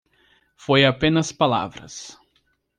[0.65, 1.95] Foi apenas palavras.